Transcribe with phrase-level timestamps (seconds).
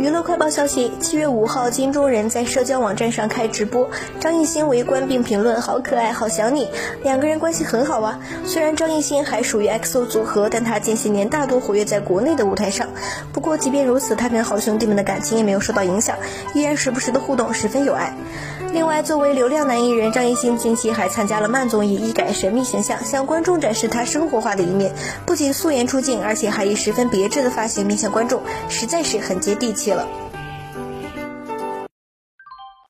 [0.00, 6.70] 娱乐快报消息：七月五号，金钟仁在社交网站上开直播，张艺兴围观并评论：“好可爱，好想你。”
[7.04, 8.18] 两个人关系很好啊。
[8.46, 12.88] 虽然张艺兴还属于 XO 组合，但他近些年大多活跃在国内的舞台上。
[13.30, 16.16] 不过，即便如此，他跟好兄弟们的感情也没有受到影响，
[16.54, 18.16] 依然时不时的互动，十分有爱。
[18.72, 24.92] 另外，作为流量男艺人，张艺兴近期还参加了慢综艺，一改神秘形象，向观众展示他生活化的一面。
[25.26, 30.06] 不仅素颜出镜，而且还以十分别致的发型面向观众，实在是很接地气了。